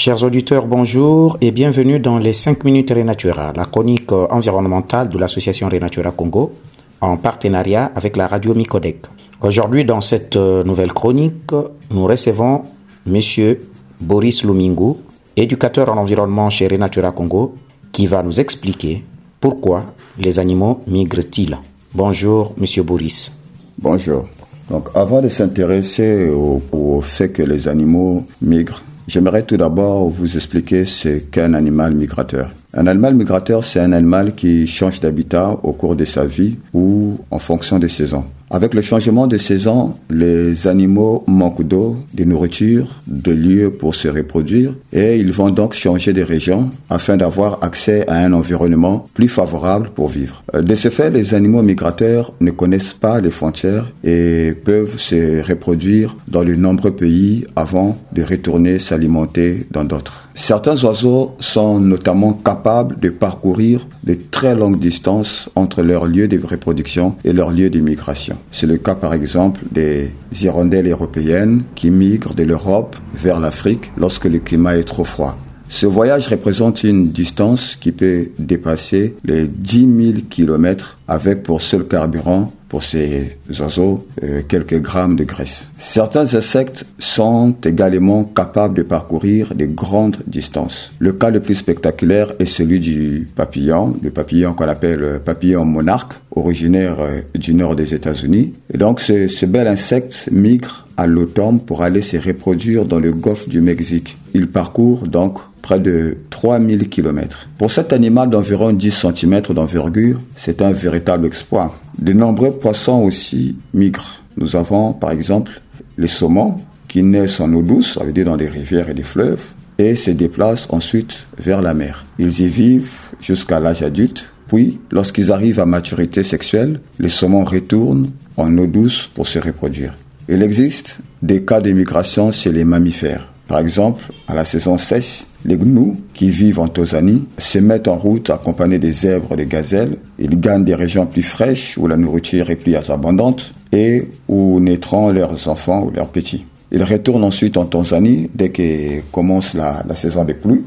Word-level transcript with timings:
Chers 0.00 0.22
auditeurs, 0.22 0.68
bonjour 0.68 1.36
et 1.40 1.50
bienvenue 1.50 1.98
dans 1.98 2.18
les 2.18 2.32
5 2.32 2.62
minutes 2.62 2.92
Renatura, 2.94 3.52
la 3.56 3.64
chronique 3.64 4.12
environnementale 4.12 5.08
de 5.08 5.18
l'association 5.18 5.68
Renatura 5.68 6.12
Congo 6.12 6.52
en 7.00 7.16
partenariat 7.16 7.90
avec 7.96 8.16
la 8.16 8.28
radio 8.28 8.54
Micodec. 8.54 9.06
Aujourd'hui, 9.40 9.84
dans 9.84 10.00
cette 10.00 10.36
euh, 10.36 10.62
nouvelle 10.62 10.92
chronique, 10.92 11.50
nous 11.90 12.04
recevons 12.06 12.62
Monsieur 13.06 13.68
Boris 14.00 14.44
Lumingu, 14.44 14.92
éducateur 15.36 15.88
en 15.88 15.96
environnement 15.96 16.48
chez 16.48 16.68
Renatura 16.68 17.10
Congo, 17.10 17.56
qui 17.90 18.06
va 18.06 18.22
nous 18.22 18.38
expliquer 18.38 19.02
pourquoi 19.40 19.82
les 20.16 20.38
animaux 20.38 20.80
migrent-ils. 20.86 21.58
Bonjour, 21.92 22.54
Monsieur 22.56 22.84
Boris. 22.84 23.32
Bonjour. 23.76 24.26
Donc, 24.70 24.90
avant 24.94 25.20
de 25.20 25.28
s'intéresser 25.28 26.28
au, 26.28 26.62
au 26.70 27.00
fait 27.00 27.30
que 27.30 27.42
les 27.42 27.66
animaux 27.66 28.22
migrent, 28.40 28.84
J'aimerais 29.08 29.42
tout 29.44 29.56
d'abord 29.56 30.10
vous 30.10 30.36
expliquer 30.36 30.84
ce 30.84 31.08
qu'est 31.18 31.40
un 31.40 31.54
animal 31.54 31.94
migrateur. 31.94 32.50
Un 32.74 32.86
animal 32.86 33.14
migrateur, 33.14 33.64
c'est 33.64 33.80
un 33.80 33.92
animal 33.92 34.34
qui 34.34 34.66
change 34.66 35.00
d'habitat 35.00 35.58
au 35.62 35.72
cours 35.72 35.96
de 35.96 36.04
sa 36.04 36.26
vie 36.26 36.56
ou 36.74 37.18
en 37.30 37.38
fonction 37.38 37.78
des 37.78 37.88
saisons. 37.88 38.24
Avec 38.50 38.72
le 38.72 38.80
changement 38.80 39.26
de 39.26 39.36
saison, 39.36 39.94
les 40.08 40.66
animaux 40.66 41.22
manquent 41.26 41.66
d'eau, 41.66 41.96
de 42.14 42.24
nourriture, 42.24 42.88
de 43.06 43.32
lieux 43.32 43.70
pour 43.70 43.94
se 43.94 44.08
reproduire 44.08 44.74
et 44.90 45.18
ils 45.18 45.32
vont 45.32 45.50
donc 45.50 45.74
changer 45.74 46.14
de 46.14 46.22
région 46.22 46.70
afin 46.88 47.18
d'avoir 47.18 47.62
accès 47.62 48.08
à 48.08 48.14
un 48.14 48.32
environnement 48.32 49.06
plus 49.12 49.28
favorable 49.28 49.90
pour 49.94 50.08
vivre. 50.08 50.42
Euh, 50.54 50.62
de 50.62 50.74
ce 50.74 50.88
fait, 50.88 51.10
les 51.10 51.34
animaux 51.34 51.62
migrateurs 51.62 52.32
ne 52.40 52.50
connaissent 52.50 52.94
pas 52.94 53.20
les 53.20 53.30
frontières 53.30 53.90
et 54.02 54.54
peuvent 54.64 54.98
se 54.98 55.46
reproduire 55.46 56.16
dans 56.26 56.44
de 56.44 56.54
nombreux 56.54 56.92
pays 56.92 57.46
avant 57.54 57.98
de 58.12 58.22
retourner 58.22 58.78
s'alimenter 58.78 59.66
dans 59.70 59.84
d'autres. 59.84 60.27
Certains 60.40 60.82
oiseaux 60.84 61.34
sont 61.40 61.80
notamment 61.80 62.32
capables 62.32 62.98
de 63.00 63.10
parcourir 63.10 63.86
de 64.04 64.16
très 64.30 64.54
longues 64.54 64.78
distances 64.78 65.50
entre 65.56 65.82
leur 65.82 66.06
lieu 66.06 66.28
de 66.28 66.40
reproduction 66.40 67.16
et 67.24 67.32
leur 67.32 67.50
lieu 67.50 67.68
d'immigration. 67.68 68.38
C'est 68.52 68.68
le 68.68 68.78
cas 68.78 68.94
par 68.94 69.14
exemple 69.14 69.60
des 69.72 70.12
hirondelles 70.40 70.88
européennes 70.88 71.64
qui 71.74 71.90
migrent 71.90 72.34
de 72.34 72.44
l'Europe 72.44 72.94
vers 73.14 73.40
l'Afrique 73.40 73.90
lorsque 73.98 74.26
le 74.26 74.38
climat 74.38 74.76
est 74.78 74.84
trop 74.84 75.04
froid. 75.04 75.36
Ce 75.68 75.86
voyage 75.86 76.28
représente 76.28 76.84
une 76.84 77.10
distance 77.10 77.74
qui 77.74 77.90
peut 77.90 78.28
dépasser 78.38 79.16
les 79.24 79.48
10 79.48 80.12
000 80.12 80.18
kilomètres 80.30 80.98
avec 81.08 81.42
pour 81.42 81.60
seul 81.60 81.86
carburant 81.86 82.52
pour 82.68 82.82
ces 82.82 83.38
oiseaux 83.58 84.06
euh, 84.22 84.42
quelques 84.46 84.80
grammes 84.80 85.16
de 85.16 85.24
graisse. 85.24 85.68
Certains 85.78 86.34
insectes 86.34 86.84
sont 86.98 87.54
également 87.64 88.24
capables 88.24 88.74
de 88.74 88.82
parcourir 88.82 89.54
de 89.54 89.66
grandes 89.66 90.18
distances. 90.26 90.92
Le 90.98 91.12
cas 91.12 91.30
le 91.30 91.40
plus 91.40 91.54
spectaculaire 91.54 92.32
est 92.38 92.46
celui 92.46 92.80
du 92.80 93.28
papillon, 93.34 93.96
le 94.02 94.10
papillon 94.10 94.52
qu'on 94.54 94.68
appelle 94.68 95.20
papillon 95.24 95.64
monarque, 95.64 96.14
originaire 96.34 96.96
euh, 97.00 97.20
du 97.34 97.54
nord 97.54 97.76
des 97.76 97.94
États-Unis. 97.94 98.52
Et 98.72 98.78
donc 98.78 99.00
ce, 99.00 99.28
ce 99.28 99.46
bel 99.46 99.66
insecte 99.66 100.28
migre 100.30 100.86
à 100.96 101.06
l'automne 101.06 101.60
pour 101.60 101.82
aller 101.82 102.02
se 102.02 102.16
reproduire 102.16 102.84
dans 102.84 102.98
le 102.98 103.12
golfe 103.12 103.48
du 103.48 103.60
Mexique. 103.60 104.16
Il 104.34 104.48
parcourt 104.48 105.06
donc 105.06 105.38
près 105.62 105.78
de 105.80 106.16
3000 106.30 106.88
km. 106.88 107.48
Pour 107.58 107.70
cet 107.70 107.92
animal 107.92 108.30
d'environ 108.30 108.72
10 108.72 109.06
cm 109.14 109.42
d'envergure, 109.50 110.18
c'est 110.36 110.62
un 110.62 110.72
véritable 110.72 111.26
exploit. 111.26 111.74
De 111.98 112.12
nombreux 112.12 112.52
poissons 112.52 113.02
aussi 113.02 113.56
migrent. 113.74 114.20
Nous 114.36 114.54
avons 114.54 114.92
par 114.92 115.10
exemple 115.10 115.60
les 115.96 116.06
saumons 116.06 116.56
qui 116.86 117.02
naissent 117.02 117.40
en 117.40 117.52
eau 117.52 117.62
douce, 117.62 117.98
dans 118.24 118.36
les 118.36 118.48
rivières 118.48 118.88
et 118.88 118.94
les 118.94 119.02
fleuves, 119.02 119.44
et 119.78 119.94
se 119.96 120.10
déplacent 120.10 120.68
ensuite 120.70 121.26
vers 121.38 121.60
la 121.60 121.74
mer. 121.74 122.06
Ils 122.18 122.40
y 122.40 122.48
vivent 122.48 122.92
jusqu'à 123.20 123.60
l'âge 123.60 123.82
adulte, 123.82 124.32
puis 124.46 124.80
lorsqu'ils 124.90 125.30
arrivent 125.30 125.60
à 125.60 125.66
maturité 125.66 126.24
sexuelle, 126.24 126.80
les 126.98 127.08
saumons 127.08 127.44
retournent 127.44 128.10
en 128.36 128.56
eau 128.58 128.66
douce 128.66 129.08
pour 129.14 129.26
se 129.26 129.38
reproduire. 129.38 129.94
Il 130.28 130.42
existe 130.42 131.00
des 131.22 131.42
cas 131.42 131.60
d'émigration 131.60 132.32
chez 132.32 132.52
les 132.52 132.64
mammifères. 132.64 133.28
Par 133.46 133.58
exemple, 133.58 134.04
à 134.26 134.34
la 134.34 134.44
saison 134.44 134.78
sèche, 134.78 135.24
les 135.44 135.56
gnous 135.56 135.96
qui 136.14 136.30
vivent 136.30 136.58
en 136.58 136.68
Tanzanie 136.68 137.26
se 137.38 137.58
mettent 137.58 137.88
en 137.88 137.96
route 137.96 138.30
accompagnés 138.30 138.78
des 138.78 138.92
zèbres 138.92 139.32
et 139.32 139.36
des 139.36 139.46
gazelles. 139.46 139.96
Ils 140.18 140.38
gagnent 140.38 140.64
des 140.64 140.74
régions 140.74 141.06
plus 141.06 141.22
fraîches 141.22 141.78
où 141.78 141.86
la 141.86 141.96
nourriture 141.96 142.50
est 142.50 142.56
plus 142.56 142.76
abondante 142.76 143.54
et 143.72 144.08
où 144.28 144.60
naîtront 144.60 145.10
leurs 145.10 145.48
enfants 145.48 145.84
ou 145.84 145.90
leurs 145.90 146.08
petits. 146.08 146.44
Ils 146.70 146.82
retournent 146.82 147.24
ensuite 147.24 147.56
en 147.56 147.64
Tanzanie 147.64 148.30
dès 148.34 148.50
que 148.50 149.00
commence 149.12 149.54
la, 149.54 149.82
la 149.88 149.94
saison 149.94 150.24
des 150.24 150.34
pluies. 150.34 150.64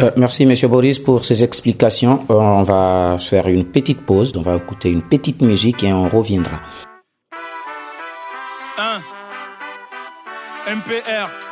Euh, 0.00 0.10
merci, 0.16 0.44
Monsieur 0.44 0.66
Boris, 0.66 0.98
pour 0.98 1.24
ces 1.24 1.44
explications. 1.44 2.20
Euh, 2.30 2.34
on 2.34 2.64
va 2.64 3.16
faire 3.20 3.46
une 3.46 3.64
petite 3.64 4.00
pause, 4.00 4.32
on 4.36 4.42
va 4.42 4.56
écouter 4.56 4.90
une 4.90 5.02
petite 5.02 5.40
musique 5.42 5.84
et 5.84 5.92
on 5.92 6.08
reviendra. 6.08 6.60
1 8.76 8.98
MPR 10.74 11.43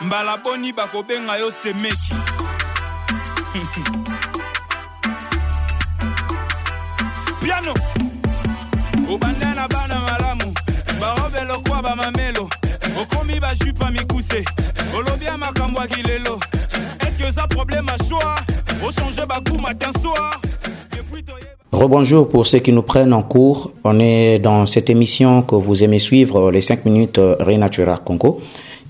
Rebonjour 21.72 22.28
pour 22.28 22.46
ceux 22.46 22.58
qui 22.58 22.72
nous 22.72 22.82
prennent 22.82 23.12
en 23.12 23.22
cours. 23.22 23.72
On 23.84 24.00
est 24.00 24.38
dans 24.38 24.66
cette 24.66 24.90
émission 24.90 25.42
que 25.42 25.54
vous 25.54 25.84
aimez 25.84 25.98
suivre, 25.98 26.50
les 26.50 26.60
5 26.60 26.84
minutes 26.84 27.18
Renatura 27.18 27.98
Congo. 27.98 28.40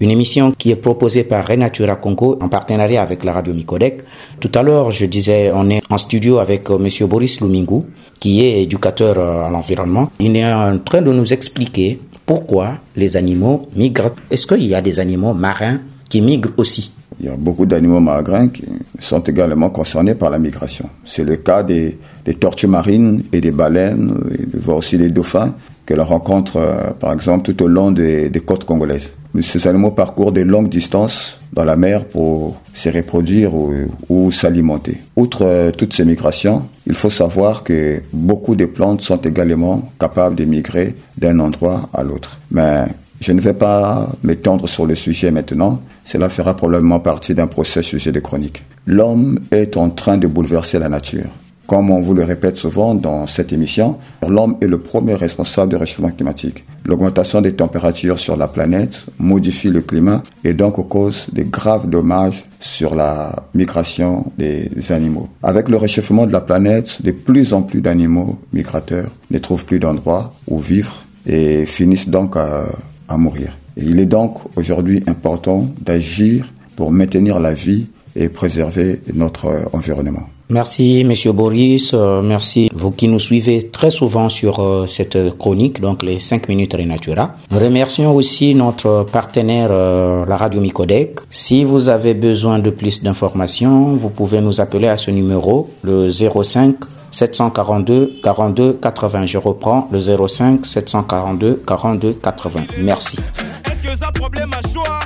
Une 0.01 0.11
émission 0.11 0.53
qui 0.53 0.71
est 0.71 0.77
proposée 0.77 1.25
par 1.25 1.47
Renatura 1.47 1.97
Congo 1.97 2.39
en 2.41 2.49
partenariat 2.49 3.03
avec 3.03 3.23
la 3.23 3.35
radio 3.35 3.53
Micodec. 3.53 4.01
Tout 4.41 4.51
à 4.55 4.63
l'heure, 4.63 4.91
je 4.91 5.05
disais, 5.05 5.53
on 5.55 5.69
est 5.69 5.83
en 5.91 5.99
studio 5.99 6.39
avec 6.39 6.71
euh, 6.71 6.79
monsieur 6.79 7.07
Boris 7.07 7.43
Lumingu, 7.43 7.83
qui 8.19 8.43
est 8.43 8.63
éducateur 8.63 9.19
euh, 9.19 9.47
à 9.47 9.51
l'environnement. 9.51 10.11
Il 10.19 10.35
est 10.37 10.51
en 10.51 10.79
train 10.79 11.03
de 11.03 11.13
nous 11.13 11.31
expliquer 11.35 12.01
pourquoi 12.25 12.79
les 12.97 13.15
animaux 13.15 13.69
migrent. 13.77 14.13
Est-ce 14.31 14.47
qu'il 14.47 14.65
y 14.65 14.75
a 14.75 14.81
des 14.81 15.01
animaux 15.01 15.35
marins 15.35 15.81
qui 16.09 16.23
migrent 16.23 16.53
aussi? 16.57 16.93
Il 17.21 17.27
y 17.27 17.29
a 17.29 17.37
beaucoup 17.37 17.67
d'animaux 17.67 18.01
marins 18.01 18.49
qui 18.49 18.65
sont 19.01 19.21
également 19.21 19.69
concernés 19.69 20.15
par 20.15 20.31
la 20.31 20.39
migration. 20.39 20.89
C'est 21.05 21.25
le 21.25 21.37
cas 21.37 21.63
des, 21.63 21.99
des 22.25 22.33
tortues 22.33 22.69
marines 22.69 23.23
et 23.35 23.43
des 23.43 23.51
baleines, 23.51 24.19
et 24.33 24.47
de 24.47 24.59
voir 24.59 24.79
aussi 24.79 24.97
les 24.97 25.11
dauphins 25.11 25.53
que 25.85 25.93
l'on 25.93 26.05
rencontre 26.05 26.57
euh, 26.57 26.91
par 26.99 27.13
exemple 27.13 27.53
tout 27.53 27.63
au 27.65 27.69
long 27.69 27.91
des, 27.91 28.31
des 28.31 28.41
côtes 28.41 28.65
congolaises. 28.65 29.13
Ces 29.43 29.67
animaux 29.67 29.93
parcourent 29.93 30.33
de 30.33 30.41
longues 30.41 30.69
distances 30.69 31.39
dans 31.53 31.65
la 31.65 31.77
mer 31.77 32.05
pour 32.05 32.61
se 32.75 32.89
reproduire 32.89 33.55
ou, 33.55 33.73
ou 34.09 34.31
s'alimenter. 34.31 34.99
Outre 35.17 35.45
euh, 35.45 35.71
toutes 35.71 35.93
ces 35.95 36.05
migrations, 36.05 36.69
il 36.87 36.95
faut 36.95 37.11
savoir 37.11 37.63
que 37.63 38.03
beaucoup 38.13 38.55
de 38.55 38.67
plantes 38.67 39.01
sont 39.01 39.19
également 39.19 39.91
capables 39.99 40.37
de 40.37 40.45
migrer 40.45 40.95
d'un 41.17 41.39
endroit 41.41 41.89
à 41.93 42.03
l'autre. 42.03 42.39
Mais 42.51 42.85
je 43.21 43.33
ne 43.33 43.41
vais 43.41 43.55
pas 43.55 44.09
m'étendre 44.23 44.69
sur 44.69 44.87
le 44.87 44.95
sujet 44.95 45.31
maintenant, 45.31 45.83
cela 46.05 46.29
fera 46.29 46.57
probablement 46.57 47.01
partie 47.01 47.35
d'un 47.35 47.47
procès 47.47 47.83
sujet 47.83 48.13
de 48.13 48.21
chronique. 48.21 48.65
L'homme 48.87 49.39
est 49.51 49.77
en 49.77 49.91
train 49.91 50.17
de 50.17 50.27
bouleverser 50.27 50.79
la 50.79 50.89
nature. 50.89 51.29
Comme 51.71 51.93
on 51.93 52.01
vous 52.01 52.15
le 52.15 52.25
répète 52.25 52.57
souvent 52.57 52.97
dans 52.97 53.29
cette 53.29 53.53
émission, 53.53 53.97
l'homme 54.27 54.57
est 54.61 54.67
le 54.67 54.81
premier 54.81 55.15
responsable 55.15 55.71
du 55.71 55.77
réchauffement 55.77 56.11
climatique. 56.11 56.65
L'augmentation 56.85 57.41
des 57.41 57.53
températures 57.53 58.19
sur 58.19 58.37
la 58.37 58.49
planète 58.49 59.03
modifie 59.21 59.69
le 59.69 59.81
climat 59.81 60.25
et 60.43 60.53
donc 60.53 60.85
cause 60.89 61.29
de 61.33 61.45
graves 61.45 61.89
dommages 61.89 62.45
sur 62.59 62.97
la 62.97 63.45
migration 63.55 64.33
des 64.37 64.69
animaux. 64.91 65.29
Avec 65.45 65.69
le 65.69 65.77
réchauffement 65.77 66.27
de 66.27 66.33
la 66.33 66.41
planète, 66.41 67.01
de 67.03 67.13
plus 67.13 67.53
en 67.53 67.63
plus 67.63 67.81
d'animaux 67.81 68.41
migrateurs 68.53 69.13
ne 69.31 69.39
trouvent 69.39 69.65
plus 69.65 69.79
d'endroit 69.79 70.35
où 70.49 70.59
vivre 70.59 70.99
et 71.25 71.67
finissent 71.67 72.09
donc 72.09 72.37
à, 72.37 72.65
à 73.09 73.17
mourir. 73.17 73.57
Il 73.77 74.01
est 74.01 74.07
donc 74.07 74.39
aujourd'hui 74.57 75.05
important 75.07 75.69
d'agir 75.81 76.53
pour 76.75 76.91
maintenir 76.91 77.39
la 77.39 77.55
vie 77.55 77.87
et 78.17 78.29
préserver 78.29 79.01
notre 79.15 79.47
euh, 79.47 79.61
environnement. 79.73 80.27
Merci, 80.51 81.05
Monsieur 81.05 81.33
Boris. 81.33 81.93
Euh, 81.95 82.23
merci, 82.23 82.71
vous 82.75 82.91
qui 82.91 83.07
nous 83.07 83.21
suivez 83.21 83.69
très 83.71 83.91
souvent 83.91 84.29
sur 84.29 84.59
euh, 84.59 84.87
cette 84.87 85.39
chronique, 85.39 85.81
donc 85.81 86.03
les 86.03 86.19
5 86.19 86.49
minutes 86.49 86.75
Renatura. 86.75 87.35
Remercions 87.53 88.15
aussi 88.15 88.55
notre 88.57 89.07
partenaire, 89.11 89.71
la 89.71 90.37
radio 90.37 90.61
Micodec. 90.61 91.21
Si 91.31 91.63
vous 91.65 91.89
avez 91.89 92.15
besoin 92.15 92.59
de 92.59 92.71
plus 92.71 93.03
d'informations, 93.03 93.95
vous 93.95 94.11
pouvez 94.11 94.41
nous 94.41 94.61
appeler 94.61 94.89
à 94.89 94.97
ce 94.97 95.11
numéro, 95.13 95.71
le 95.83 96.11
05 96.11 96.75
742 97.13 98.21
42 98.23 98.75
80. 98.83 99.27
Je 99.27 99.39
reprends 99.39 99.89
le 99.93 100.01
05 100.01 100.67
742 100.67 101.63
42 101.67 102.13
80. 102.15 102.61
Merci. 102.79 103.19
Est-ce 103.67 103.83
que 103.93 103.99
ça 103.99 104.11
problème 104.13 104.51
à 104.53 104.69
choix? 104.69 105.01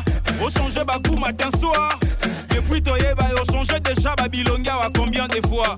Coup 1.02 1.16
matin 1.16 1.48
soir 1.60 1.98
Depuis 2.54 2.80
babilonga 4.24 4.76
wa 4.76 4.90
combien 4.90 5.26
de 5.28 5.40
fois? 5.48 5.76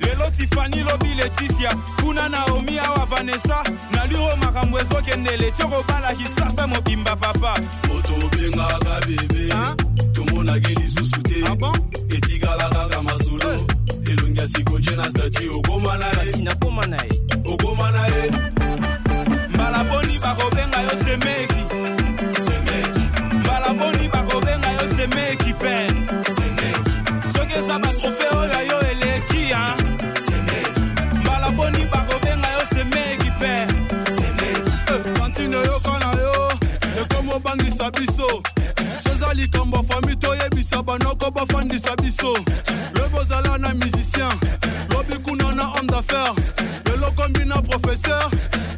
Lelo 0.00 0.30
tifani 0.36 0.82
lobi 0.82 1.14
leticia 1.14 1.70
kuna 2.02 2.28
naomi 2.28 2.78
awa 2.78 3.06
vanessa 3.06 3.62
naliro 3.92 4.36
makambo 4.36 4.78
ezokendele 4.78 5.50
tiokobala 5.50 6.14
kisasa 6.14 6.66
mobimba 6.66 7.16
papa. 7.16 7.54
Moto 7.88 8.14
obengaka 8.26 9.00
bebe 9.06 9.54
tomonaki 10.12 10.74
lisusu 10.74 11.22
te. 11.22 11.44
Etikala 12.16 12.68
kaka 12.70 13.02
masolo. 13.02 13.66
Elongi 14.06 14.38
ya 14.40 14.46
sikoje 14.46 14.96
na 14.96 15.10
statu 15.10 15.58
okoma 15.58 15.96
na 15.98 16.06
ye. 16.06 17.20
Okoma 17.44 17.90
na 17.92 18.06
ye. 18.06 18.32
Mbala 19.48 19.84
boni 19.84 20.18
bakobenga 20.18 20.80
yo 20.82 21.04
semeki 21.04 21.65
banoko 40.86 41.30
bafandisa 41.30 41.96
biso 41.96 42.32
lobi 42.94 43.16
ozala 43.20 43.58
na 43.58 43.74
musicien. 43.74 44.30
Lobi 44.90 45.18
kuna 45.24 45.52
na 45.54 45.64
homme 45.64 45.88
d'affaires. 45.88 46.34
Lelo 46.84 47.10
kombi 47.16 47.44
na 47.44 47.60
professeur. 47.62 48.30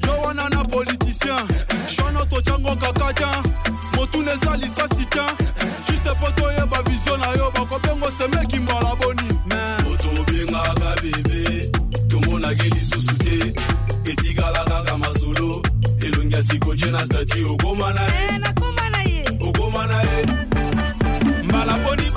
Yo 0.06 0.12
wana 0.24 0.48
na 0.48 0.64
politicien. 0.64 1.46
Shwana 1.86 2.24
tocyango 2.26 2.76
kakatya 2.76 3.42
motuna 3.96 4.32
eza 4.32 4.56
lisasi 4.56 5.04
tya 5.06 5.26
juste 5.86 6.10
po 6.20 6.30
toyeba 6.30 6.82
vizio 6.82 7.16
na 7.16 7.26
yo 7.32 7.50
bakobengo 7.50 8.10
semeki 8.10 8.60
mbala 8.60 8.96
boni. 8.96 9.22
Moto 9.84 10.08
obengaka 10.20 11.02
bebe 11.02 11.70
tomonaki 12.08 12.70
lisusu 12.70 13.14
te. 13.18 13.54
Etikala 14.10 14.64
kaka 14.64 14.98
masolo 14.98 15.62
elongi 16.00 16.34
ya 16.34 16.42
sikoje 16.42 16.90
na 16.90 17.04
statu 17.04 17.52
okoma 17.52 17.92
na 17.92 18.02
ye 18.02 18.38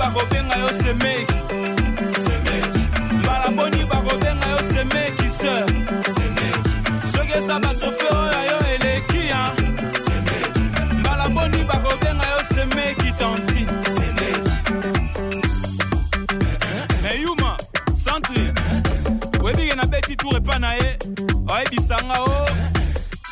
bakobenga 0.02 0.56
yo 0.56 0.68
semeki. 0.82 1.34
Mbala 3.22 3.48
boni 3.56 3.84
bakobenga 3.84 4.46
yo 4.54 4.58
semeki 4.72 5.28
seur 5.38 5.66
soki 7.12 7.32
eza 7.38 7.60
batrofe 7.60 8.06
oyo 8.14 8.40
yo 8.50 8.58
eleki 8.74 9.22
a 9.30 9.42
mbala 10.98 11.28
boni 11.28 11.64
bakobenga 11.64 12.24
yo 12.32 12.40
semeki 12.54 13.12
tantine 13.18 13.72
meyuma 17.02 17.56
centre 18.04 18.52
oyebike 19.42 19.74
nabeti 19.74 20.16
tour 20.16 20.36
epa 20.36 20.58
na 20.58 20.74
ye. 20.74 20.98
Oyebisanga 21.48 22.16
o 22.20 22.46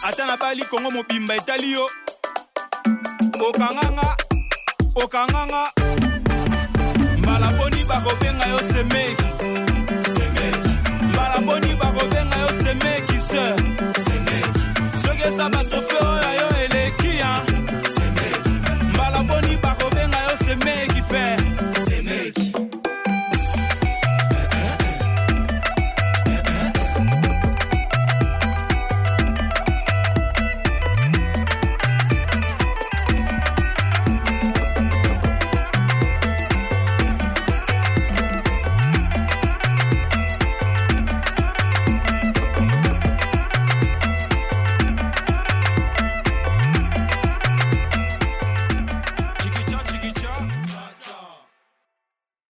ata 0.06 0.26
nabali 0.26 0.64
kongo 0.64 0.90
mobimba 0.90 1.34
etali 1.36 1.72
yo. 1.72 1.90
Okanganga 3.46 4.16
okanganga 4.94 5.72
mbala 7.40 7.52
boni 7.58 7.84
bakobenga 7.84 8.44
yo 8.46 8.58
semeki 8.58 9.19